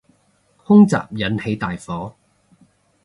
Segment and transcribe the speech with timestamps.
[0.57, 2.15] 空襲引起大火